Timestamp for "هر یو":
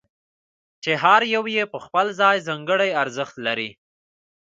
1.03-1.43